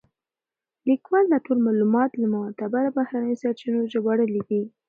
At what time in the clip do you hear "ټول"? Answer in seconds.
1.45-1.57